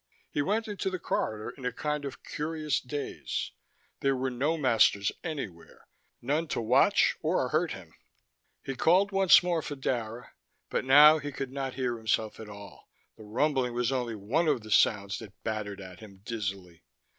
He 0.31 0.41
went 0.41 0.67
into 0.67 0.89
the 0.89 0.97
corridor 0.97 1.51
in 1.51 1.63
a 1.63 1.71
kind 1.71 2.05
of 2.05 2.23
curious 2.23 2.79
daze: 2.81 3.51
there 3.99 4.15
were 4.15 4.31
no 4.31 4.57
masters 4.57 5.11
anywhere, 5.23 5.85
none 6.23 6.47
to 6.47 6.59
watch 6.59 7.15
or 7.21 7.49
hurt 7.49 7.73
him. 7.73 7.93
He 8.63 8.73
called 8.73 9.11
once 9.11 9.43
more 9.43 9.61
for 9.61 9.75
Dara, 9.75 10.31
but 10.71 10.85
now 10.85 11.19
he 11.19 11.31
could 11.31 11.51
not 11.51 11.75
hear 11.75 11.97
himself 11.97 12.39
at 12.39 12.49
all: 12.49 12.89
the 13.15 13.25
rumbling 13.25 13.75
was 13.75 13.91
only 13.91 14.15
one 14.15 14.47
of 14.47 14.61
the 14.63 14.71
sounds 14.71 15.19
that 15.19 15.43
battered 15.43 15.79
at 15.79 15.99
him 15.99 16.21
dizzily. 16.25 16.81